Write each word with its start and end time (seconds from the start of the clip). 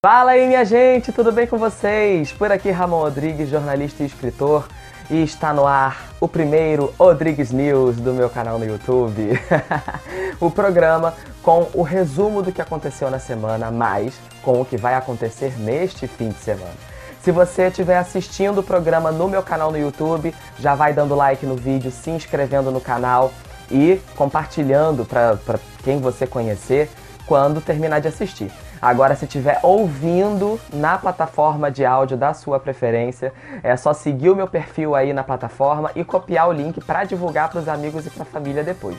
Fala 0.00 0.30
aí, 0.30 0.46
minha 0.46 0.64
gente, 0.64 1.10
tudo 1.10 1.32
bem 1.32 1.44
com 1.44 1.58
vocês? 1.58 2.30
Por 2.30 2.52
aqui, 2.52 2.70
Ramon 2.70 3.00
Rodrigues, 3.00 3.48
jornalista 3.48 4.04
e 4.04 4.06
escritor, 4.06 4.68
e 5.10 5.24
está 5.24 5.52
no 5.52 5.66
ar 5.66 6.12
o 6.20 6.28
primeiro 6.28 6.94
Rodrigues 6.96 7.50
News 7.50 7.96
do 7.96 8.14
meu 8.14 8.30
canal 8.30 8.60
no 8.60 8.64
YouTube. 8.64 9.30
o 10.38 10.52
programa 10.52 11.14
com 11.42 11.66
o 11.74 11.82
resumo 11.82 12.44
do 12.44 12.52
que 12.52 12.62
aconteceu 12.62 13.10
na 13.10 13.18
semana, 13.18 13.72
mais 13.72 14.14
com 14.40 14.60
o 14.60 14.64
que 14.64 14.76
vai 14.76 14.94
acontecer 14.94 15.58
neste 15.58 16.06
fim 16.06 16.28
de 16.28 16.38
semana. 16.38 16.76
Se 17.20 17.32
você 17.32 17.66
estiver 17.66 17.98
assistindo 17.98 18.58
o 18.58 18.62
programa 18.62 19.10
no 19.10 19.26
meu 19.26 19.42
canal 19.42 19.72
no 19.72 19.78
YouTube, 19.78 20.32
já 20.60 20.76
vai 20.76 20.92
dando 20.92 21.16
like 21.16 21.44
no 21.44 21.56
vídeo, 21.56 21.90
se 21.90 22.10
inscrevendo 22.10 22.70
no 22.70 22.80
canal 22.80 23.32
e 23.68 24.00
compartilhando 24.14 25.04
para 25.04 25.58
quem 25.82 25.98
você 25.98 26.24
conhecer 26.24 26.88
quando 27.26 27.60
terminar 27.60 28.00
de 28.00 28.06
assistir. 28.06 28.52
Agora, 28.80 29.16
se 29.16 29.24
estiver 29.24 29.58
ouvindo 29.62 30.60
na 30.72 30.96
plataforma 30.96 31.70
de 31.70 31.84
áudio 31.84 32.16
da 32.16 32.32
sua 32.32 32.60
preferência, 32.60 33.32
é 33.62 33.76
só 33.76 33.92
seguir 33.92 34.30
o 34.30 34.36
meu 34.36 34.46
perfil 34.46 34.94
aí 34.94 35.12
na 35.12 35.24
plataforma 35.24 35.90
e 35.96 36.04
copiar 36.04 36.48
o 36.48 36.52
link 36.52 36.80
para 36.84 37.04
divulgar 37.04 37.48
para 37.48 37.60
os 37.60 37.68
amigos 37.68 38.06
e 38.06 38.10
para 38.10 38.22
a 38.22 38.26
família 38.26 38.62
depois. 38.62 38.98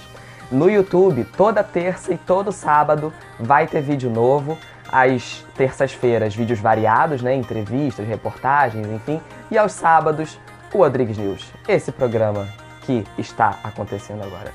No 0.52 0.70
YouTube, 0.70 1.24
toda 1.38 1.64
terça 1.64 2.14
e 2.14 2.18
todo 2.18 2.52
sábado 2.52 3.14
vai 3.40 3.68
ter 3.68 3.82
vídeo 3.82 4.10
novo. 4.10 4.58
Às 4.92 5.46
terças-feiras, 5.56 6.36
vídeos 6.36 6.60
variados, 6.60 7.22
né? 7.22 7.36
Entrevistas, 7.36 8.08
reportagens, 8.08 8.88
enfim. 8.88 9.22
E 9.52 9.58
aos 9.58 9.72
sábados, 9.72 10.40
o 10.74 10.80
Rodrigues 10.80 11.16
News. 11.16 11.54
Esse 11.68 11.92
programa 11.92 12.48
que 12.82 13.06
está 13.16 13.60
acontecendo 13.64 14.24
agora. 14.24 14.52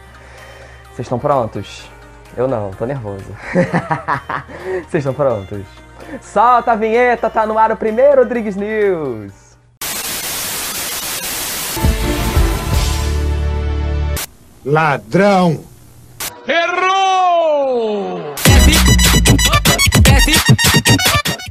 Vocês 0.86 1.06
estão 1.06 1.20
prontos? 1.20 1.88
Eu 2.36 2.48
não, 2.48 2.72
tô 2.72 2.84
nervoso. 2.84 3.24
Vocês 4.88 5.04
estão 5.06 5.14
prontos? 5.14 5.64
Solta 6.20 6.72
a 6.72 6.74
vinheta, 6.74 7.30
tá 7.30 7.46
no 7.46 7.56
ar 7.56 7.70
o 7.70 7.76
primeiro 7.76 8.22
Rodrigues 8.22 8.56
News. 8.56 9.56
Ladrão! 14.64 15.60
Errou! 16.48 18.34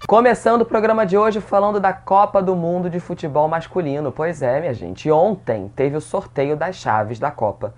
Começando 0.06 0.64
o 0.64 0.66
programa 0.66 1.06
de 1.06 1.18
hoje 1.18 1.40
falando 1.40 1.80
da 1.80 1.94
Copa 1.94 2.42
do 2.42 2.56
Mundo 2.56 2.90
de 2.90 3.00
Futebol 3.00 3.48
Masculino. 3.48 4.12
Pois 4.12 4.42
é, 4.42 4.60
minha 4.60 4.74
gente, 4.74 5.10
ontem 5.10 5.72
teve 5.76 5.96
o 5.96 6.02
sorteio 6.02 6.58
das 6.58 6.76
chaves 6.76 7.20
da 7.20 7.32
Copa 7.32 7.74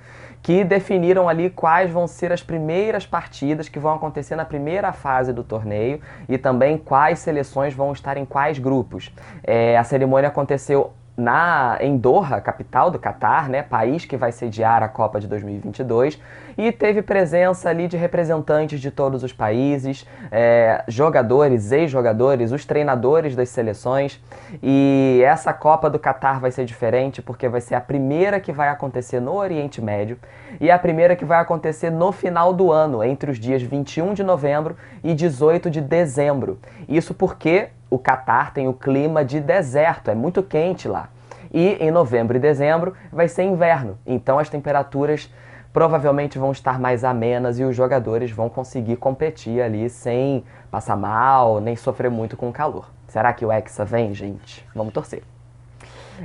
que 0.45 0.63
definiram 0.63 1.27
ali 1.27 1.49
quais 1.49 1.89
vão 1.89 2.05
ser 2.05 2.31
as 2.31 2.43
primeiras 2.43 3.03
partidas 3.03 3.67
que 3.67 3.79
vão 3.79 3.95
acontecer 3.95 4.35
na 4.35 4.45
primeira 4.45 4.93
fase 4.93 5.33
do 5.33 5.43
torneio 5.43 5.99
e 6.29 6.37
também 6.37 6.77
quais 6.77 7.17
seleções 7.17 7.73
vão 7.73 7.91
estar 7.91 8.15
em 8.15 8.25
quais 8.25 8.59
grupos. 8.59 9.11
É, 9.43 9.75
a 9.75 9.83
cerimônia 9.83 10.29
aconteceu 10.29 10.93
na 11.17 11.77
em 11.79 11.97
Doha, 11.97 12.41
capital 12.41 12.91
do 12.91 12.99
Catar, 12.99 13.47
né, 13.49 13.61
país 13.61 14.05
que 14.05 14.17
vai 14.17 14.31
sediar 14.31 14.83
a 14.83 14.87
Copa 14.87 15.19
de 15.19 15.27
2022, 15.27 16.19
e 16.57 16.71
teve 16.71 17.01
presença 17.01 17.69
ali 17.69 17.87
de 17.87 17.97
representantes 17.97 18.79
de 18.79 18.91
todos 18.91 19.23
os 19.23 19.33
países, 19.33 20.05
é, 20.31 20.83
jogadores, 20.87 21.71
ex-jogadores, 21.71 22.51
os 22.51 22.65
treinadores 22.65 23.35
das 23.35 23.49
seleções. 23.49 24.21
E 24.61 25.21
essa 25.25 25.53
Copa 25.53 25.89
do 25.89 25.99
Catar 25.99 26.39
vai 26.39 26.51
ser 26.51 26.65
diferente 26.65 27.21
porque 27.21 27.47
vai 27.47 27.61
ser 27.61 27.75
a 27.75 27.81
primeira 27.81 28.39
que 28.39 28.51
vai 28.51 28.69
acontecer 28.69 29.19
no 29.19 29.33
Oriente 29.33 29.81
Médio 29.81 30.17
e 30.59 30.71
a 30.71 30.79
primeira 30.79 31.15
que 31.15 31.25
vai 31.25 31.39
acontecer 31.39 31.89
no 31.89 32.11
final 32.11 32.53
do 32.53 32.71
ano, 32.71 33.03
entre 33.03 33.31
os 33.31 33.39
dias 33.39 33.61
21 33.61 34.13
de 34.13 34.23
novembro 34.23 34.75
e 35.03 35.13
18 35.13 35.69
de 35.69 35.81
dezembro. 35.81 36.59
Isso 36.87 37.13
porque 37.13 37.69
o 37.89 37.97
Catar 37.97 38.53
tem 38.53 38.67
o 38.67 38.73
clima 38.73 39.23
de 39.23 39.39
deserto, 39.39 40.09
é 40.09 40.15
muito 40.15 40.43
quente 40.43 40.87
lá. 40.87 41.09
E 41.53 41.77
em 41.79 41.91
novembro 41.91 42.35
e 42.35 42.39
dezembro 42.39 42.93
vai 43.11 43.27
ser 43.27 43.43
inverno, 43.43 43.97
então 44.05 44.39
as 44.39 44.49
temperaturas 44.49 45.31
provavelmente 45.71 46.39
vão 46.39 46.53
estar 46.53 46.79
mais 46.79 47.03
amenas 47.03 47.59
e 47.59 47.63
os 47.63 47.75
jogadores 47.75 48.31
vão 48.31 48.49
conseguir 48.49 48.95
competir 48.95 49.61
ali 49.61 49.89
sem 49.89 50.43
passar 50.71 50.95
mal, 50.95 51.59
nem 51.59 51.75
sofrer 51.75 52.09
muito 52.09 52.37
com 52.37 52.47
o 52.47 52.53
calor. 52.53 52.89
Será 53.07 53.33
que 53.33 53.45
o 53.45 53.51
Hexa 53.51 53.83
vem, 53.83 54.13
gente? 54.13 54.65
Vamos 54.73 54.93
torcer. 54.93 55.34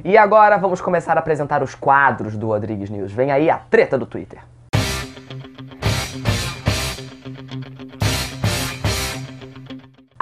E 0.04 0.16
agora 0.16 0.56
vamos 0.56 0.80
começar 0.80 1.16
a 1.16 1.20
apresentar 1.20 1.62
os 1.62 1.74
quadros 1.74 2.36
do 2.36 2.48
Rodrigues 2.48 2.90
News. 2.90 3.12
Vem 3.12 3.30
aí 3.30 3.50
a 3.50 3.58
treta 3.58 3.98
do 3.98 4.06
Twitter. 4.06 4.40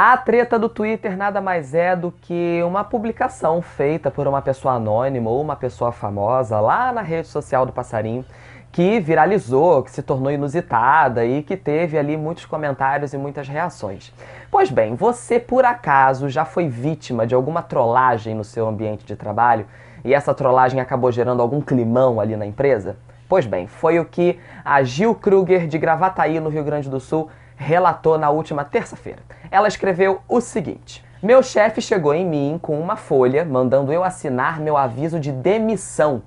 A 0.01 0.17
treta 0.17 0.61
do 0.61 0.69
Twitter 0.69 1.17
nada 1.17 1.41
mais 1.41 1.75
é 1.75 1.97
do 1.97 2.13
que 2.13 2.63
uma 2.63 2.85
publicação 2.85 3.61
feita 3.61 4.13
por 4.13 4.29
uma 4.29 4.41
pessoa 4.41 4.75
anônima 4.75 5.29
ou 5.29 5.43
uma 5.43 5.57
pessoa 5.57 5.91
famosa 5.91 6.61
lá 6.61 6.93
na 6.93 7.03
rede 7.03 7.27
social 7.27 7.67
do 7.67 7.73
Passarinho 7.73 8.25
que 8.71 9.01
viralizou, 9.01 9.83
que 9.83 9.91
se 9.91 10.01
tornou 10.01 10.31
inusitada 10.31 11.25
e 11.25 11.43
que 11.43 11.57
teve 11.57 11.99
ali 11.99 12.17
muitos 12.17 12.47
comentários 12.47 13.13
e 13.13 13.19
muitas 13.19 13.49
reações. 13.49 14.15
Pois 14.53 14.71
bem, 14.71 14.95
você 14.95 15.41
por 15.41 15.65
acaso 15.65 16.29
já 16.29 16.45
foi 16.45 16.69
vítima 16.69 17.27
de 17.27 17.35
alguma 17.35 17.61
trollagem 17.61 18.37
no 18.37 18.45
seu 18.45 18.69
ambiente 18.69 19.05
de 19.05 19.17
trabalho 19.17 19.67
e 20.05 20.15
essa 20.15 20.33
trollagem 20.33 20.81
acabou 20.81 21.11
gerando 21.11 21.43
algum 21.43 21.61
climão 21.61 22.21
ali 22.21 22.37
na 22.37 22.47
empresa? 22.47 22.97
Pois 23.29 23.47
bem, 23.47 23.67
foi 23.67 23.99
o 23.99 24.05
que 24.05 24.39
a 24.65 24.81
Gil 24.85 25.13
Kruger 25.13 25.67
de 25.67 25.77
Gravataí, 25.77 26.39
no 26.39 26.51
Rio 26.51 26.63
Grande 26.63 26.89
do 26.89 27.01
Sul, 27.01 27.29
relatou 27.59 28.17
na 28.17 28.31
última 28.31 28.65
terça-feira. 28.65 29.19
Ela 29.51 29.69
escreveu 29.69 30.23
o 30.29 30.41
seguinte: 30.41 31.05
Meu 31.23 31.43
chefe 31.43 31.83
chegou 31.83 32.15
em 32.15 32.25
mim 32.25 32.59
com 32.63 32.81
uma 32.81 32.97
folha 32.97 33.45
mandando 33.45 33.93
eu 33.93 34.05
assinar 34.05 34.61
meu 34.61 34.77
aviso 34.77 35.19
de 35.19 35.33
demissão. 35.33 36.23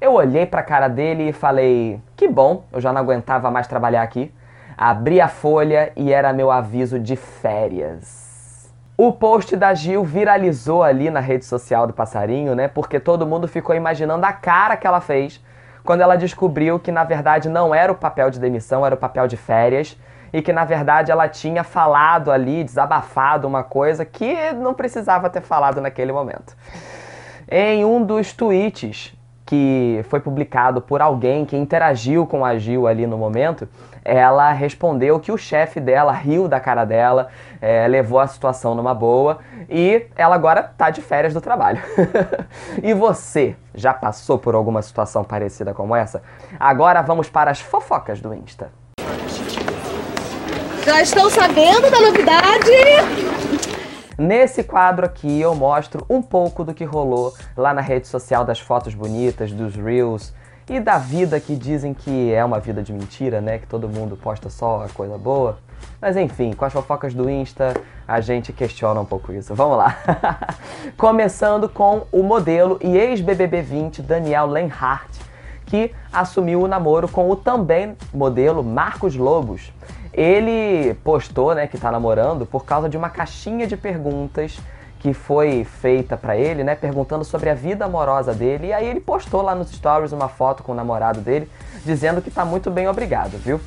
Eu 0.00 0.14
olhei 0.14 0.44
para 0.44 0.60
a 0.60 0.64
cara 0.64 0.88
dele 0.88 1.28
e 1.28 1.32
falei: 1.32 2.00
Que 2.16 2.28
bom, 2.28 2.64
eu 2.72 2.80
já 2.80 2.92
não 2.92 3.00
aguentava 3.00 3.50
mais 3.50 3.68
trabalhar 3.68 4.02
aqui. 4.02 4.34
Abri 4.76 5.20
a 5.20 5.28
folha 5.28 5.92
e 5.94 6.12
era 6.12 6.32
meu 6.32 6.50
aviso 6.50 6.98
de 6.98 7.14
férias. 7.14 8.74
O 8.96 9.12
post 9.12 9.56
da 9.56 9.72
Gil 9.74 10.04
viralizou 10.04 10.82
ali 10.82 11.10
na 11.10 11.20
rede 11.20 11.44
social 11.44 11.86
do 11.86 11.92
Passarinho, 11.92 12.54
né? 12.54 12.68
Porque 12.68 12.98
todo 12.98 13.26
mundo 13.26 13.46
ficou 13.46 13.74
imaginando 13.74 14.26
a 14.26 14.32
cara 14.32 14.76
que 14.76 14.86
ela 14.86 15.00
fez 15.00 15.40
quando 15.84 16.00
ela 16.00 16.16
descobriu 16.16 16.78
que 16.78 16.90
na 16.90 17.04
verdade 17.04 17.48
não 17.48 17.74
era 17.74 17.92
o 17.92 17.94
papel 17.94 18.30
de 18.30 18.40
demissão, 18.40 18.86
era 18.86 18.94
o 18.94 18.98
papel 18.98 19.28
de 19.28 19.36
férias 19.36 19.96
e 20.34 20.42
que 20.42 20.52
na 20.52 20.64
verdade 20.64 21.12
ela 21.12 21.28
tinha 21.28 21.62
falado 21.62 22.32
ali, 22.32 22.64
desabafado 22.64 23.46
uma 23.46 23.62
coisa 23.62 24.04
que 24.04 24.34
não 24.54 24.74
precisava 24.74 25.30
ter 25.30 25.40
falado 25.40 25.80
naquele 25.80 26.10
momento. 26.10 26.56
Em 27.48 27.84
um 27.84 28.04
dos 28.04 28.32
tweets 28.32 29.16
que 29.46 30.04
foi 30.08 30.18
publicado 30.18 30.80
por 30.80 31.00
alguém 31.00 31.44
que 31.44 31.56
interagiu 31.56 32.26
com 32.26 32.44
a 32.44 32.58
Gil 32.58 32.88
ali 32.88 33.06
no 33.06 33.16
momento, 33.16 33.68
ela 34.04 34.50
respondeu 34.50 35.20
que 35.20 35.30
o 35.30 35.38
chefe 35.38 35.78
dela 35.78 36.10
riu 36.10 36.48
da 36.48 36.58
cara 36.58 36.84
dela, 36.84 37.28
é, 37.62 37.86
levou 37.86 38.18
a 38.18 38.26
situação 38.26 38.74
numa 38.74 38.92
boa 38.92 39.38
e 39.70 40.06
ela 40.16 40.34
agora 40.34 40.64
tá 40.64 40.90
de 40.90 41.00
férias 41.00 41.32
do 41.32 41.40
trabalho. 41.40 41.80
e 42.82 42.92
você 42.92 43.54
já 43.72 43.94
passou 43.94 44.36
por 44.36 44.56
alguma 44.56 44.82
situação 44.82 45.22
parecida 45.22 45.72
como 45.72 45.94
essa? 45.94 46.24
Agora 46.58 47.02
vamos 47.02 47.30
para 47.30 47.52
as 47.52 47.60
fofocas 47.60 48.20
do 48.20 48.34
Insta. 48.34 48.83
Já 50.94 51.02
estão 51.02 51.28
sabendo 51.28 51.90
da 51.90 52.00
novidade? 52.00 52.70
Nesse 54.16 54.62
quadro 54.62 55.04
aqui 55.04 55.40
eu 55.40 55.52
mostro 55.52 56.06
um 56.08 56.22
pouco 56.22 56.62
do 56.62 56.72
que 56.72 56.84
rolou 56.84 57.34
lá 57.56 57.74
na 57.74 57.80
rede 57.80 58.06
social 58.06 58.44
das 58.44 58.60
fotos 58.60 58.94
bonitas, 58.94 59.50
dos 59.50 59.74
reels 59.74 60.32
e 60.70 60.78
da 60.78 60.96
vida 60.96 61.40
que 61.40 61.56
dizem 61.56 61.92
que 61.92 62.32
é 62.32 62.44
uma 62.44 62.60
vida 62.60 62.80
de 62.80 62.92
mentira, 62.92 63.40
né? 63.40 63.58
Que 63.58 63.66
todo 63.66 63.88
mundo 63.88 64.16
posta 64.16 64.48
só 64.48 64.86
coisa 64.94 65.18
boa. 65.18 65.58
Mas 66.00 66.16
enfim, 66.16 66.52
com 66.52 66.64
as 66.64 66.72
fofocas 66.72 67.12
do 67.12 67.28
Insta, 67.28 67.74
a 68.06 68.20
gente 68.20 68.52
questiona 68.52 69.00
um 69.00 69.04
pouco 69.04 69.32
isso. 69.32 69.52
Vamos 69.52 69.76
lá. 69.76 69.98
Começando 70.96 71.68
com 71.68 72.06
o 72.12 72.22
modelo 72.22 72.78
e 72.80 72.96
ex-BBB 72.96 73.62
20 73.62 74.00
Daniel 74.00 74.46
Lenhart, 74.46 75.10
que 75.66 75.90
assumiu 76.12 76.62
o 76.62 76.68
namoro 76.68 77.08
com 77.08 77.28
o 77.28 77.34
também 77.34 77.96
modelo 78.12 78.62
Marcos 78.62 79.16
Lobos. 79.16 79.73
Ele 80.14 80.94
postou, 81.02 81.54
né, 81.54 81.66
que 81.66 81.76
tá 81.76 81.90
namorando 81.90 82.46
por 82.46 82.64
causa 82.64 82.88
de 82.88 82.96
uma 82.96 83.10
caixinha 83.10 83.66
de 83.66 83.76
perguntas 83.76 84.58
que 85.00 85.12
foi 85.12 85.64
feita 85.64 86.16
para 86.16 86.36
ele, 86.36 86.64
né, 86.64 86.74
perguntando 86.74 87.24
sobre 87.24 87.50
a 87.50 87.54
vida 87.54 87.84
amorosa 87.84 88.32
dele. 88.32 88.68
E 88.68 88.72
aí 88.72 88.86
ele 88.86 89.00
postou 89.00 89.42
lá 89.42 89.54
nos 89.54 89.70
stories 89.70 90.12
uma 90.12 90.28
foto 90.28 90.62
com 90.62 90.72
o 90.72 90.74
namorado 90.74 91.20
dele, 91.20 91.50
dizendo 91.84 92.22
que 92.22 92.30
tá 92.30 92.44
muito 92.44 92.70
bem, 92.70 92.88
obrigado, 92.88 93.36
viu? 93.36 93.60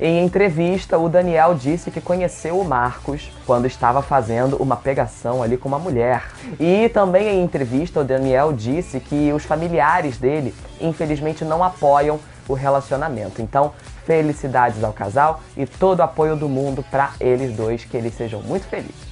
Em 0.00 0.24
entrevista, 0.24 0.98
o 0.98 1.08
Daniel 1.08 1.54
disse 1.54 1.90
que 1.90 2.00
conheceu 2.00 2.58
o 2.58 2.64
Marcos 2.64 3.30
quando 3.46 3.66
estava 3.66 4.00
fazendo 4.00 4.56
uma 4.56 4.74
pegação 4.74 5.42
ali 5.42 5.58
com 5.58 5.68
uma 5.68 5.78
mulher. 5.78 6.24
E 6.58 6.88
também 6.88 7.28
em 7.28 7.44
entrevista, 7.44 8.00
o 8.00 8.04
Daniel 8.04 8.52
disse 8.52 8.98
que 8.98 9.32
os 9.32 9.44
familiares 9.44 10.16
dele, 10.16 10.54
infelizmente, 10.80 11.44
não 11.44 11.62
apoiam 11.62 12.18
o 12.50 12.54
relacionamento. 12.54 13.40
Então, 13.40 13.72
felicidades 14.04 14.82
ao 14.82 14.92
casal 14.92 15.40
e 15.56 15.66
todo 15.66 16.00
o 16.00 16.02
apoio 16.02 16.36
do 16.36 16.48
mundo 16.48 16.84
para 16.90 17.12
eles 17.20 17.56
dois, 17.56 17.84
que 17.84 17.96
eles 17.96 18.14
sejam 18.14 18.42
muito 18.42 18.66
felizes. 18.66 19.10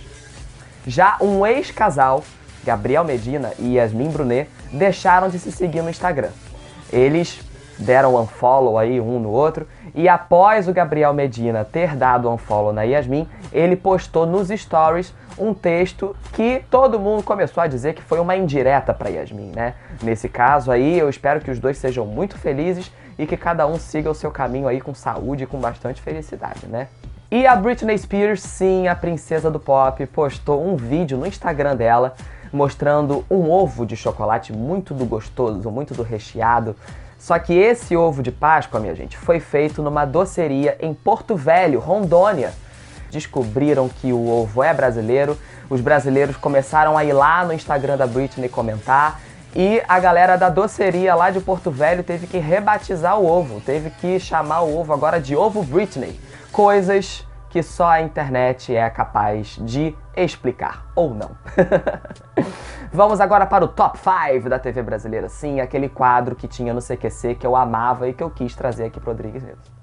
Já 0.86 1.16
um 1.20 1.46
ex-casal, 1.46 2.24
Gabriel 2.64 3.04
Medina 3.04 3.52
e 3.58 3.74
Yasmin 3.74 4.10
Brunet, 4.10 4.50
deixaram 4.72 5.28
de 5.28 5.38
se 5.38 5.52
seguir 5.52 5.82
no 5.82 5.90
Instagram. 5.90 6.30
Eles 6.92 7.40
deram 7.78 8.16
unfollow 8.16 8.76
aí 8.76 9.00
um 9.00 9.18
no 9.18 9.30
outro 9.30 9.66
e 9.94 10.08
após 10.08 10.68
o 10.68 10.72
Gabriel 10.72 11.14
Medina 11.14 11.64
ter 11.64 11.96
dado 11.96 12.30
unfollow 12.30 12.72
na 12.72 12.82
Yasmin, 12.82 13.26
ele 13.52 13.76
postou 13.76 14.26
nos 14.26 14.48
stories 14.48 15.14
um 15.38 15.54
texto 15.54 16.16
que 16.32 16.62
todo 16.70 16.98
mundo 16.98 17.22
começou 17.22 17.62
a 17.62 17.66
dizer 17.66 17.94
que 17.94 18.02
foi 18.02 18.18
uma 18.18 18.36
indireta 18.36 18.92
para 18.92 19.08
Yasmin, 19.08 19.52
né? 19.54 19.74
Nesse 20.02 20.28
caso 20.28 20.70
aí, 20.70 20.98
eu 20.98 21.08
espero 21.08 21.40
que 21.40 21.50
os 21.50 21.58
dois 21.58 21.78
sejam 21.78 22.04
muito 22.04 22.36
felizes 22.36 22.90
e 23.18 23.26
que 23.26 23.36
cada 23.36 23.66
um 23.66 23.78
siga 23.78 24.10
o 24.10 24.14
seu 24.14 24.30
caminho 24.30 24.68
aí 24.68 24.80
com 24.80 24.94
saúde 24.94 25.44
e 25.44 25.46
com 25.46 25.58
bastante 25.58 26.02
felicidade, 26.02 26.66
né? 26.66 26.88
E 27.30 27.46
a 27.46 27.54
Britney 27.54 27.98
Spears, 27.98 28.42
sim, 28.42 28.88
a 28.88 28.94
princesa 28.94 29.50
do 29.50 29.60
pop, 29.60 30.04
postou 30.06 30.66
um 30.66 30.76
vídeo 30.76 31.18
no 31.18 31.26
Instagram 31.26 31.76
dela 31.76 32.14
mostrando 32.52 33.24
um 33.30 33.50
ovo 33.50 33.84
de 33.84 33.96
chocolate 33.96 34.52
muito 34.52 34.94
do 34.94 35.04
gostoso, 35.04 35.70
muito 35.70 35.92
do 35.92 36.02
recheado. 36.02 36.74
Só 37.18 37.38
que 37.38 37.52
esse 37.52 37.96
ovo 37.96 38.22
de 38.22 38.30
Páscoa, 38.30 38.80
minha 38.80 38.94
gente, 38.94 39.18
foi 39.18 39.40
feito 39.40 39.82
numa 39.82 40.04
doceria 40.04 40.76
em 40.80 40.94
Porto 40.94 41.36
Velho, 41.36 41.80
Rondônia 41.80 42.52
descobriram 43.10 43.88
que 43.88 44.12
o 44.12 44.28
ovo 44.28 44.62
é 44.62 44.72
brasileiro. 44.72 45.38
Os 45.68 45.80
brasileiros 45.80 46.36
começaram 46.36 46.96
a 46.96 47.04
ir 47.04 47.12
lá 47.12 47.44
no 47.44 47.52
Instagram 47.52 47.96
da 47.96 48.06
Britney 48.06 48.48
comentar. 48.48 49.20
E 49.54 49.82
a 49.88 49.98
galera 49.98 50.36
da 50.36 50.48
doceria 50.48 51.14
lá 51.14 51.30
de 51.30 51.40
Porto 51.40 51.70
Velho 51.70 52.04
teve 52.04 52.26
que 52.26 52.38
rebatizar 52.38 53.18
o 53.18 53.26
ovo, 53.26 53.60
teve 53.60 53.90
que 53.90 54.20
chamar 54.20 54.60
o 54.60 54.78
ovo 54.78 54.92
agora 54.92 55.20
de 55.20 55.34
ovo 55.34 55.62
Britney. 55.62 56.20
Coisas 56.52 57.26
que 57.50 57.62
só 57.62 57.88
a 57.88 58.02
internet 58.02 58.74
é 58.74 58.88
capaz 58.90 59.58
de 59.60 59.96
explicar, 60.16 60.86
ou 60.94 61.14
não. 61.14 61.30
Vamos 62.92 63.20
agora 63.20 63.46
para 63.46 63.64
o 63.64 63.68
top 63.68 63.98
5 63.98 64.48
da 64.48 64.58
TV 64.58 64.82
brasileira. 64.82 65.28
Sim, 65.28 65.60
aquele 65.60 65.88
quadro 65.88 66.34
que 66.34 66.48
tinha 66.48 66.74
no 66.74 66.80
CQC 66.80 67.34
que 67.34 67.46
eu 67.46 67.56
amava 67.56 68.08
e 68.08 68.12
que 68.12 68.22
eu 68.22 68.30
quis 68.30 68.54
trazer 68.54 68.86
aqui 68.86 69.00
pro 69.00 69.10
Rodrigues 69.10 69.42
Neto. 69.42 69.78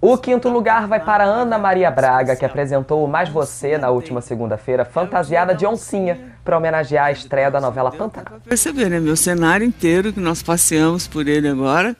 O 0.00 0.16
quinto 0.16 0.48
lugar 0.48 0.86
vai 0.86 1.00
para 1.00 1.24
Ana 1.24 1.58
Maria 1.58 1.90
Braga, 1.90 2.36
que 2.36 2.44
apresentou 2.44 3.04
o 3.04 3.08
Mais 3.08 3.28
Você 3.28 3.76
na 3.76 3.90
última 3.90 4.20
segunda-feira, 4.20 4.84
fantasiada 4.84 5.56
de 5.56 5.66
oncinha, 5.66 6.36
para 6.44 6.56
homenagear 6.56 7.06
a 7.06 7.10
estreia 7.10 7.50
da 7.50 7.60
novela 7.60 7.90
Pantanal. 7.90 8.38
Perceber, 8.44 8.88
né? 8.88 9.00
Meu 9.00 9.16
cenário 9.16 9.66
inteiro, 9.66 10.12
que 10.12 10.20
nós 10.20 10.40
passeamos 10.40 11.08
por 11.08 11.26
ele 11.26 11.48
agora, 11.48 11.96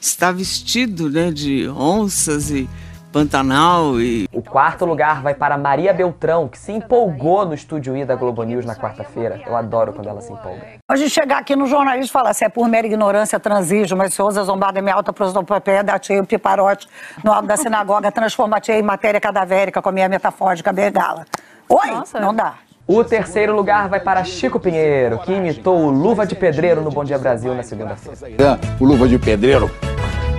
está 0.00 0.32
vestido 0.32 1.10
né, 1.10 1.30
de 1.30 1.68
onças 1.68 2.50
e 2.50 2.68
Pantanal 3.16 3.98
e. 3.98 4.28
O 4.30 4.42
quarto 4.42 4.84
lugar 4.84 5.22
vai 5.22 5.32
para 5.32 5.56
Maria 5.56 5.90
Beltrão, 5.94 6.46
que 6.48 6.58
se 6.58 6.70
empolgou 6.70 7.46
no 7.46 7.54
Estúdio 7.54 7.96
I 7.96 8.04
da 8.04 8.14
Globo 8.14 8.42
News 8.42 8.66
na 8.66 8.74
quarta-feira. 8.74 9.40
Eu 9.46 9.56
adoro 9.56 9.94
quando 9.94 10.06
ela 10.06 10.20
se 10.20 10.30
empolga. 10.30 10.60
Hoje 10.92 11.08
chegar 11.08 11.38
aqui 11.38 11.56
no 11.56 11.66
jornalismo 11.66 12.10
e 12.10 12.12
falar 12.12 12.34
se 12.34 12.44
é 12.44 12.48
por 12.50 12.68
mera 12.68 12.86
ignorância, 12.86 13.40
transijo, 13.40 13.96
mas 13.96 14.12
se 14.12 14.20
ousa 14.20 14.44
zombada 14.44 14.82
minha 14.82 14.94
alta 14.94 15.14
prosopopé, 15.14 15.82
da 15.82 15.98
tia 15.98 16.20
o 16.20 16.26
piparote 16.26 16.86
no 17.24 17.32
alto 17.32 17.46
da 17.46 17.56
sinagoga, 17.56 18.12
transforma 18.12 18.60
tia 18.60 18.78
em 18.78 18.82
matéria 18.82 19.18
cadavérica 19.18 19.80
com 19.80 19.88
a 19.88 19.92
minha 19.92 20.10
metafórica 20.10 20.70
bengala. 20.70 21.24
Oi? 21.70 21.90
Nossa. 21.90 22.20
Não 22.20 22.34
dá. 22.34 22.65
O 22.88 23.02
terceiro 23.02 23.52
lugar 23.52 23.88
vai 23.88 23.98
para 23.98 24.22
Chico 24.22 24.60
Pinheiro, 24.60 25.18
que 25.18 25.32
imitou 25.32 25.86
o 25.86 25.90
Luva 25.90 26.24
de 26.24 26.36
Pedreiro 26.36 26.80
no 26.80 26.90
Bom 26.90 27.02
Dia 27.02 27.18
Brasil 27.18 27.52
na 27.52 27.64
segunda-feira. 27.64 28.60
O 28.78 28.84
Luva 28.84 29.08
de 29.08 29.18
Pedreiro, 29.18 29.68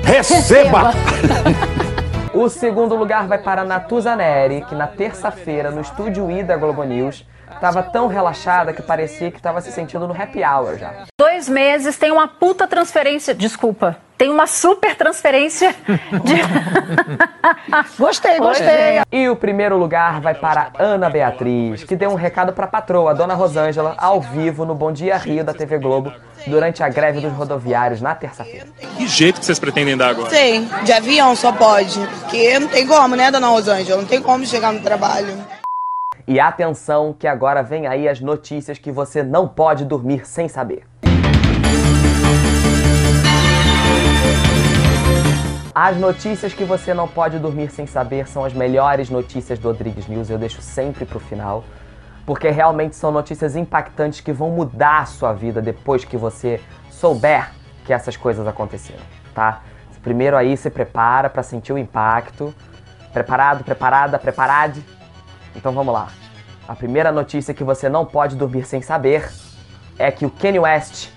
receba! 0.01 0.91
O 2.33 2.47
segundo 2.47 2.95
lugar 2.95 3.27
vai 3.27 3.37
para 3.37 3.65
Natuza 3.65 4.15
Neri, 4.15 4.63
que 4.69 4.75
na 4.75 4.87
terça-feira, 4.87 5.71
no 5.71 5.81
estúdio 5.81 6.31
I 6.31 6.41
da 6.41 6.55
Globo 6.55 6.83
News, 6.83 7.25
estava 7.51 7.83
tão 7.83 8.07
relaxada 8.07 8.71
que 8.71 8.81
parecia 8.81 9.29
que 9.29 9.37
estava 9.37 9.59
se 9.59 9.69
sentindo 9.69 10.07
no 10.07 10.13
happy 10.13 10.41
hour 10.41 10.77
já. 10.77 11.05
Dois 11.19 11.49
meses, 11.49 11.97
tem 11.97 12.11
uma 12.11 12.29
puta 12.29 12.65
transferência. 12.65 13.35
Desculpa. 13.35 13.97
Tem 14.17 14.29
uma 14.29 14.47
super 14.47 14.95
transferência 14.95 15.75
de. 16.23 16.35
gostei, 17.99 18.39
gostei. 18.39 19.01
E 19.11 19.29
o 19.29 19.35
primeiro 19.35 19.77
lugar 19.77 20.19
vai 20.19 20.33
para 20.33 20.71
Ana 20.79 21.07
Beatriz, 21.07 21.83
que 21.83 21.95
deu 21.95 22.09
um 22.09 22.15
recado 22.15 22.51
para 22.51 22.65
a 22.65 22.67
patroa, 22.67 23.13
Dona 23.13 23.35
Rosângela, 23.35 23.93
ao 23.97 24.19
vivo 24.19 24.65
no 24.65 24.73
Bom 24.73 24.91
Dia 24.91 25.17
Rio 25.17 25.43
da 25.43 25.53
TV 25.53 25.77
Globo, 25.77 26.11
durante 26.47 26.81
a 26.81 26.89
greve 26.89 27.21
dos 27.21 27.31
rodoviários 27.31 28.01
na 28.01 28.15
terça-feira. 28.15 28.65
Que 28.97 29.07
jeito 29.07 29.39
que 29.39 29.45
vocês 29.45 29.59
pretendem 29.59 29.95
dar 29.95 30.09
agora? 30.09 30.31
Sim, 30.31 30.67
de 30.83 30.91
avião 30.91 31.35
só 31.35 31.51
pode. 31.51 31.99
Porque 32.21 32.57
não 32.57 32.67
tem 32.67 32.87
como, 32.87 33.15
né, 33.15 33.29
dona 33.29 33.47
Rosângela? 33.47 34.01
Não 34.01 34.07
tem 34.07 34.21
como 34.21 34.43
chegar 34.47 34.73
no 34.73 34.79
trabalho. 34.79 35.37
E 36.27 36.39
atenção 36.39 37.15
que 37.17 37.27
agora 37.27 37.61
vem 37.61 37.85
aí 37.85 38.09
as 38.09 38.19
notícias 38.19 38.79
que 38.79 38.91
você 38.91 39.21
não 39.21 39.47
pode 39.47 39.85
dormir 39.85 40.27
sem 40.27 40.47
saber. 40.49 40.83
As 45.79 45.95
notícias 45.95 46.55
que 46.55 46.63
você 46.63 46.91
não 46.91 47.07
pode 47.07 47.37
dormir 47.37 47.69
sem 47.69 47.85
saber 47.85 48.27
são 48.27 48.43
as 48.43 48.51
melhores 48.51 49.11
notícias 49.11 49.59
do 49.59 49.67
Rodrigues 49.67 50.07
News, 50.07 50.27
eu 50.27 50.39
deixo 50.39 50.59
sempre 50.59 51.05
pro 51.05 51.19
final 51.19 51.63
porque 52.25 52.49
realmente 52.49 52.95
são 52.95 53.11
notícias 53.11 53.55
impactantes 53.55 54.19
que 54.19 54.33
vão 54.33 54.49
mudar 54.49 55.01
a 55.01 55.05
sua 55.05 55.33
vida 55.33 55.61
depois 55.61 56.03
que 56.03 56.17
você 56.17 56.59
souber 56.89 57.51
que 57.85 57.93
essas 57.93 58.17
coisas 58.17 58.47
aconteceram, 58.47 59.03
tá? 59.35 59.61
Primeiro 60.01 60.35
aí 60.35 60.57
se 60.57 60.71
prepara 60.71 61.29
para 61.29 61.43
sentir 61.43 61.73
o 61.73 61.77
impacto. 61.77 62.51
Preparado, 63.13 63.63
preparada, 63.63 64.17
preparade? 64.17 64.83
Então 65.55 65.73
vamos 65.73 65.93
lá. 65.93 66.07
A 66.67 66.75
primeira 66.75 67.11
notícia 67.11 67.53
que 67.53 67.63
você 67.63 67.87
não 67.87 68.03
pode 68.03 68.35
dormir 68.35 68.65
sem 68.65 68.81
saber 68.81 69.29
é 69.99 70.09
que 70.09 70.25
o 70.25 70.31
Kanye 70.31 70.57
West 70.57 71.09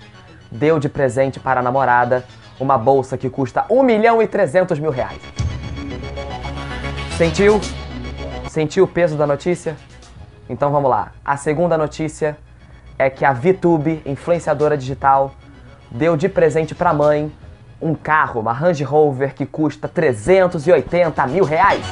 deu 0.51 0.77
de 0.77 0.87
presente 0.87 1.39
para 1.39 1.61
a 1.61 1.63
namorada 1.63 2.23
uma 2.61 2.77
bolsa 2.77 3.17
que 3.17 3.27
custa 3.27 3.65
1 3.71 3.81
milhão 3.81 4.21
e 4.21 4.27
300 4.27 4.77
mil 4.77 4.91
reais. 4.91 5.19
Sentiu? 7.17 7.59
Sentiu 8.47 8.83
o 8.83 8.87
peso 8.87 9.17
da 9.17 9.25
notícia? 9.25 9.75
Então 10.47 10.71
vamos 10.71 10.89
lá. 10.89 11.11
A 11.25 11.35
segunda 11.37 11.75
notícia 11.75 12.37
é 12.99 13.09
que 13.09 13.25
a 13.25 13.33
VTube, 13.33 14.03
influenciadora 14.05 14.77
digital, 14.77 15.33
deu 15.89 16.15
de 16.15 16.29
presente 16.29 16.75
para 16.75 16.91
a 16.91 16.93
mãe 16.93 17.31
um 17.81 17.95
carro, 17.95 18.41
uma 18.41 18.53
Range 18.53 18.83
Rover 18.83 19.33
que 19.33 19.45
custa 19.47 19.87
380 19.87 21.25
mil 21.27 21.43
reais. 21.43 21.83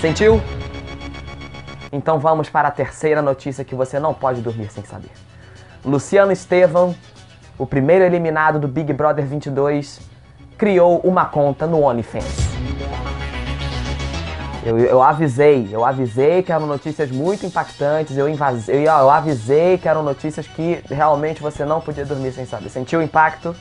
Sentiu? 0.00 0.40
Então 1.90 2.20
vamos 2.20 2.48
para 2.48 2.68
a 2.68 2.70
terceira 2.70 3.20
notícia 3.20 3.64
que 3.64 3.74
você 3.74 3.98
não 3.98 4.14
pode 4.14 4.40
dormir 4.40 4.70
sem 4.70 4.84
saber. 4.84 5.10
Luciano 5.84 6.30
Estevam, 6.30 6.94
o 7.60 7.66
primeiro 7.66 8.02
eliminado 8.02 8.58
do 8.58 8.66
Big 8.66 8.90
Brother 8.90 9.26
22, 9.26 10.00
criou 10.56 10.98
uma 11.00 11.26
conta 11.26 11.66
no 11.66 11.82
OnlyFans. 11.82 12.48
Eu, 14.64 14.78
eu 14.78 15.02
avisei, 15.02 15.68
eu 15.70 15.84
avisei 15.84 16.42
que 16.42 16.50
eram 16.50 16.66
notícias 16.66 17.10
muito 17.10 17.44
impactantes, 17.44 18.16
eu, 18.16 18.26
invasei, 18.30 18.76
eu, 18.76 18.84
eu 18.84 19.10
avisei 19.10 19.76
que 19.76 19.86
eram 19.86 20.02
notícias 20.02 20.46
que 20.46 20.82
realmente 20.88 21.42
você 21.42 21.62
não 21.66 21.82
podia 21.82 22.06
dormir 22.06 22.32
sem 22.32 22.46
saber. 22.46 22.70
Sentiu 22.70 23.00
o 23.00 23.02
impacto? 23.02 23.54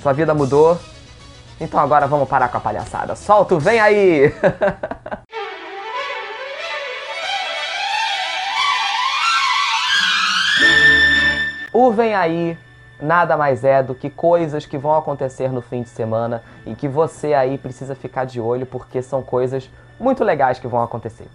Sua 0.00 0.14
vida 0.14 0.32
mudou? 0.32 0.78
Então 1.60 1.78
agora 1.78 2.06
vamos 2.06 2.28
parar 2.28 2.48
com 2.48 2.56
a 2.56 2.60
palhaçada. 2.60 3.14
Solta, 3.14 3.58
vem 3.58 3.78
aí! 3.78 4.34
o 11.70 11.92
Vem 11.92 12.14
Aí 12.14 12.56
nada 13.02 13.36
mais 13.36 13.64
é 13.64 13.82
do 13.82 13.94
que 13.94 14.08
coisas 14.08 14.64
que 14.64 14.78
vão 14.78 14.96
acontecer 14.96 15.50
no 15.50 15.60
fim 15.60 15.82
de 15.82 15.88
semana 15.88 16.42
e 16.64 16.74
que 16.74 16.86
você 16.86 17.34
aí 17.34 17.58
precisa 17.58 17.94
ficar 17.94 18.24
de 18.24 18.40
olho 18.40 18.64
porque 18.64 19.02
são 19.02 19.20
coisas 19.20 19.68
muito 19.98 20.22
legais 20.22 20.58
que 20.58 20.68
vão 20.68 20.82
acontecer. 20.82 21.26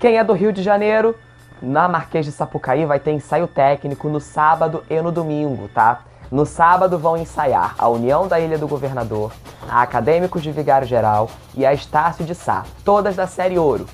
Quem 0.00 0.18
é 0.18 0.24
do 0.24 0.32
Rio 0.32 0.52
de 0.52 0.62
Janeiro, 0.62 1.14
na 1.60 1.86
Marquês 1.86 2.24
de 2.24 2.32
Sapucaí 2.32 2.86
vai 2.86 2.98
ter 2.98 3.12
ensaio 3.12 3.46
técnico 3.46 4.08
no 4.08 4.20
sábado 4.20 4.82
e 4.90 5.00
no 5.00 5.12
domingo, 5.12 5.68
tá? 5.68 6.00
No 6.30 6.46
sábado 6.46 6.98
vão 6.98 7.16
ensaiar 7.16 7.74
a 7.78 7.88
União 7.88 8.26
da 8.26 8.40
Ilha 8.40 8.56
do 8.56 8.66
Governador, 8.66 9.32
a 9.68 9.82
Acadêmicos 9.82 10.42
de 10.42 10.50
Vigário 10.50 10.88
Geral 10.88 11.28
e 11.54 11.66
a 11.66 11.74
Estácio 11.74 12.24
de 12.24 12.34
Sá, 12.34 12.64
todas 12.84 13.14
da 13.14 13.26
série 13.26 13.58
Ouro. 13.58 13.86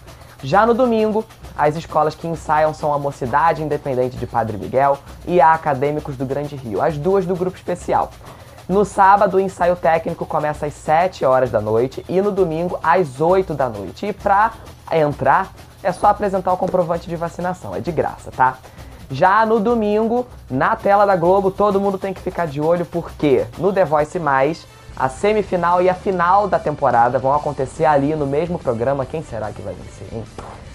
Já 0.42 0.64
no 0.64 0.73
domingo, 0.73 1.25
as 1.57 1.75
escolas 1.75 2.14
que 2.14 2.28
ensaiam 2.28 2.73
são 2.73 2.95
a 2.95 2.99
Mocidade 2.99 3.62
Independente 3.62 4.16
de 4.16 4.26
Padre 4.26 4.57
Miguel 4.57 4.99
e 5.26 5.40
a 5.40 5.52
Acadêmicos 5.52 6.16
do 6.16 6.25
Grande 6.25 6.54
Rio, 6.54 6.80
as 6.80 6.97
duas 6.97 7.26
do 7.26 7.35
grupo 7.35 7.57
especial. 7.57 8.11
No 8.68 8.85
sábado, 8.85 9.38
o 9.38 9.40
ensaio 9.40 9.75
técnico 9.75 10.26
começa 10.26 10.66
às 10.66 10.75
7 10.75 11.25
horas 11.25 11.50
da 11.50 11.61
noite 11.61 12.04
e 12.09 12.21
no 12.21 12.30
domingo 12.30 12.78
às 12.83 13.21
8 13.21 13.54
da 13.54 13.68
noite. 13.68 14.07
E 14.07 14.12
para 14.12 14.52
entrar, 14.92 15.52
é 15.83 15.90
só 15.90 16.09
apresentar 16.09 16.52
o 16.52 16.57
comprovante 16.57 17.09
de 17.09 17.16
vacinação, 17.16 17.75
é 17.75 17.80
de 17.80 17.90
graça, 17.90 18.30
tá? 18.30 18.59
Já 19.11 19.47
no 19.47 19.59
domingo, 19.59 20.26
na 20.50 20.76
tela 20.76 21.07
da 21.07 21.16
Globo, 21.16 21.50
todo 21.50 21.80
mundo 21.80 21.97
tem 21.99 22.12
que 22.12 22.21
ficar 22.21 22.47
de 22.47 22.61
olho 22.61 22.85
porque 22.85 23.47
no 23.57 23.73
The 23.73 23.85
Voice 23.85 24.18
Mais, 24.18 24.66
A 24.98 25.08
semifinal 25.08 25.80
e 25.80 25.88
a 25.88 25.94
final 25.94 26.48
da 26.48 26.58
temporada 26.58 27.20
vão 27.20 27.32
acontecer 27.32 27.84
ali 27.84 28.16
no 28.16 28.26
mesmo 28.26 28.58
programa. 28.58 29.06
Quem 29.06 29.22
será 29.22 29.52
que 29.52 29.62
vai 29.62 29.72
vencer, 29.72 30.08
hein? 30.12 30.24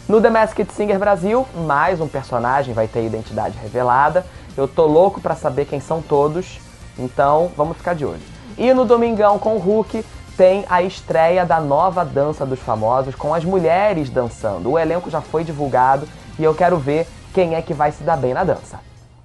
No 0.07 0.21
The 0.21 0.29
Masked 0.29 0.71
Singer 0.71 0.97
Brasil, 0.97 1.45
mais 1.53 1.99
um 1.99 2.07
personagem 2.07 2.73
vai 2.73 2.87
ter 2.87 3.05
identidade 3.05 3.57
revelada. 3.61 4.25
Eu 4.55 4.65
tô 4.65 4.85
louco 4.85 5.19
para 5.19 5.35
saber 5.35 5.65
quem 5.65 5.81
são 5.81 6.01
todos, 6.01 6.61
então 6.97 7.51
vamos 7.57 7.75
ficar 7.75 7.95
de 7.95 8.05
olho. 8.05 8.21
E 8.57 8.73
no 8.73 8.85
Domingão 8.85 9.37
com 9.37 9.55
o 9.55 9.59
Hulk 9.59 10.05
tem 10.37 10.63
a 10.69 10.81
estreia 10.81 11.45
da 11.45 11.59
nova 11.59 12.05
dança 12.05 12.45
dos 12.45 12.59
famosos 12.59 13.15
com 13.15 13.33
as 13.33 13.43
mulheres 13.43 14.09
dançando. 14.09 14.71
O 14.71 14.79
elenco 14.79 15.09
já 15.09 15.19
foi 15.19 15.43
divulgado 15.43 16.07
e 16.39 16.45
eu 16.45 16.55
quero 16.55 16.77
ver 16.77 17.09
quem 17.33 17.55
é 17.55 17.61
que 17.61 17.73
vai 17.73 17.91
se 17.91 18.03
dar 18.03 18.15
bem 18.15 18.33
na 18.33 18.45
dança. 18.45 18.79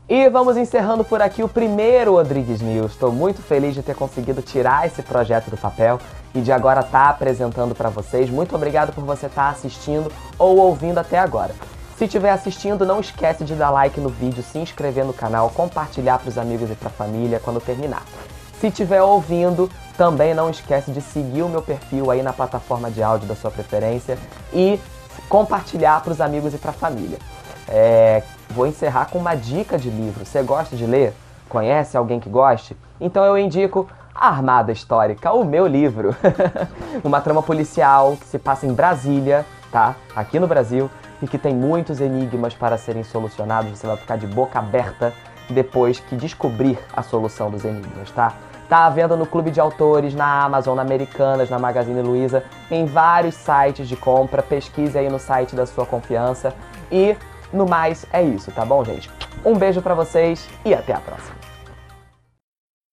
E 0.09 0.27
vamos 0.31 0.57
encerrando 0.57 1.05
por 1.05 1.21
aqui 1.21 1.43
o 1.43 1.49
primeiro 1.49 2.15
Rodrigues 2.15 2.63
News. 2.63 2.93
Estou 2.93 3.13
muito 3.13 3.43
feliz 3.43 3.75
de 3.75 3.83
ter 3.83 3.95
conseguido 3.95 4.41
tirar 4.41 4.87
esse 4.87 5.03
projeto 5.03 5.51
do 5.51 5.57
papel 5.59 6.01
e 6.35 6.41
de 6.41 6.51
agora 6.51 6.81
estar 6.81 7.05
tá 7.05 7.11
apresentando 7.11 7.75
para 7.75 7.91
vocês. 7.91 8.31
Muito 8.31 8.57
obrigado 8.57 8.91
por 8.95 9.05
você 9.05 9.27
estar 9.27 9.49
tá 9.49 9.51
assistindo 9.51 10.11
ou 10.39 10.57
ouvindo 10.57 10.97
até 10.97 11.19
agora. 11.19 11.55
Se 11.99 12.07
estiver 12.07 12.31
assistindo, 12.31 12.87
não 12.87 13.01
esquece 13.01 13.45
de 13.45 13.55
dar 13.55 13.69
like 13.69 14.01
no 14.01 14.09
vídeo, 14.09 14.43
se 14.43 14.59
inscrever 14.59 15.05
no 15.05 15.13
canal, 15.13 15.51
compartilhar 15.51 16.19
para 16.19 16.31
os 16.31 16.39
amigos 16.39 16.71
e 16.71 16.75
para 16.75 16.89
a 16.89 16.93
família 16.93 17.39
quando 17.39 17.61
terminar. 17.61 18.03
Se 18.59 18.69
estiver 18.69 19.03
ouvindo, 19.03 19.71
também 19.99 20.33
não 20.33 20.49
esquece 20.49 20.91
de 20.91 21.03
seguir 21.03 21.43
o 21.43 21.51
meu 21.51 21.61
perfil 21.61 22.11
aí 22.11 22.23
na 22.23 22.33
plataforma 22.33 22.91
de 22.91 23.03
áudio 23.03 23.29
da 23.29 23.37
sua 23.37 23.51
preferência 23.51 24.17
e 24.55 24.81
compartilhar 25.29 26.03
para 26.03 26.15
os 26.15 26.21
amigos 26.23 26.55
e 26.55 26.57
para 26.57 26.71
a 26.71 26.75
família. 26.75 27.19
É, 27.69 28.23
vou 28.51 28.67
encerrar 28.67 29.07
com 29.07 29.19
uma 29.19 29.35
dica 29.35 29.79
de 29.79 29.91
livro. 29.91 30.25
Você 30.25 30.43
gosta 30.43 30.77
de 30.77 30.87
ler? 30.87 31.15
Conhece 31.49 31.97
alguém 31.97 32.21
que 32.21 32.29
goste? 32.29 32.77
Então 33.01 33.25
eu 33.25 33.39
indico 33.39 33.89
Armada 34.15 34.73
Histórica, 34.73 35.33
o 35.33 35.45
meu 35.45 35.67
livro. 35.67 36.15
uma 37.05 37.21
trama 37.21 37.43
policial 37.43 38.17
que 38.17 38.27
se 38.27 38.39
passa 38.39 38.67
em 38.67 38.73
Brasília, 38.73 39.47
tá? 39.71 39.95
Aqui 40.15 40.41
no 40.41 40.47
Brasil, 40.47 40.91
e 41.23 41.27
que 41.27 41.39
tem 41.39 41.55
muitos 41.55 42.01
enigmas 42.01 42.55
para 42.55 42.77
serem 42.77 43.05
solucionados. 43.05 43.71
Você 43.71 43.87
vai 43.87 43.97
ficar 43.97 44.17
de 44.17 44.27
boca 44.27 44.59
aberta 44.59 45.13
depois 45.49 45.99
que 46.01 46.17
descobrir 46.17 46.79
a 46.95 47.03
solução 47.03 47.51
dos 47.51 47.65
enigmas, 47.65 48.11
tá? 48.11 48.33
Tá 48.69 48.85
à 48.85 48.91
venda 48.91 49.17
no 49.17 49.25
Clube 49.25 49.51
de 49.51 49.61
Autores, 49.61 50.15
na 50.15 50.43
Amazon, 50.43 50.77
na 50.77 50.83
Americanas, 50.83 51.49
na 51.49 51.59
Magazine 51.59 52.03
Luiza, 52.03 52.45
em 52.71 52.85
vários 52.85 53.35
sites 53.35 53.89
de 53.89 53.97
compra. 53.97 54.43
Pesquise 54.43 54.99
aí 54.99 55.09
no 55.09 55.19
site 55.19 55.57
da 55.57 55.65
sua 55.65 55.87
confiança. 55.87 56.53
E 56.93 57.17
no 57.53 57.67
mais 57.67 58.07
é 58.13 58.23
isso, 58.23 58.51
tá 58.51 58.65
bom, 58.65 58.85
gente? 58.85 59.11
Um 59.45 59.57
beijo 59.57 59.81
para 59.81 59.95
vocês 59.95 60.49
e 60.65 60.75
até 60.75 60.93
a 60.93 61.01
próxima. 61.01 61.48